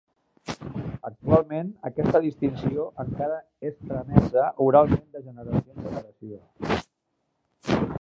Actualment, 1.09 1.69
aquesta 1.89 2.21
distinció 2.23 2.87
encara 3.05 3.37
és 3.71 3.77
transmesa 3.93 4.49
oralment 4.69 5.07
de 5.15 5.25
generació 5.31 5.79
en 5.79 5.81
generació. 5.87 6.45